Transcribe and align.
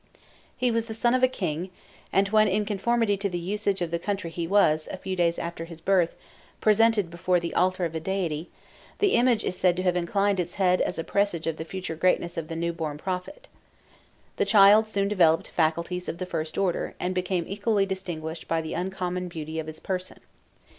He 0.57 0.71
was 0.71 0.85
the 0.85 0.95
son 0.95 1.13
of 1.13 1.21
a 1.21 1.27
king; 1.27 1.69
and 2.11 2.27
when 2.29 2.47
in 2.47 2.65
conformity 2.65 3.15
to 3.17 3.29
the 3.29 3.37
usage 3.37 3.83
of 3.83 3.91
the 3.91 3.99
country 3.99 4.31
he 4.31 4.47
was, 4.47 4.89
a 4.91 4.97
few 4.97 5.15
days 5.15 5.37
after 5.37 5.65
his 5.65 5.79
birth, 5.79 6.15
presented 6.59 7.11
before 7.11 7.39
the 7.39 7.53
altar 7.53 7.85
of 7.85 7.93
a 7.93 7.99
deity, 7.99 8.49
the 8.97 9.13
image 9.13 9.43
is 9.43 9.55
said 9.55 9.75
to 9.77 9.83
have 9.83 9.95
inclined 9.95 10.39
its 10.39 10.55
head 10.55 10.81
as 10.81 10.97
a 10.97 11.03
presage 11.03 11.45
of 11.45 11.57
the 11.57 11.65
future 11.65 11.95
greatness 11.95 12.35
of 12.35 12.47
the 12.47 12.55
new 12.55 12.73
born 12.73 12.97
prophet. 12.97 13.47
The 14.37 14.45
child 14.45 14.87
soon 14.87 15.07
developed 15.07 15.49
faculties 15.49 16.09
of 16.09 16.17
the 16.17 16.25
first 16.25 16.57
order, 16.57 16.95
and 16.99 17.13
became 17.13 17.45
equally 17.47 17.85
distinguished 17.85 18.47
by 18.47 18.59
the 18.59 18.73
uncommon 18.73 19.27
beauty 19.27 19.59
of 19.59 19.67
his 19.67 19.79
person. 19.79 20.19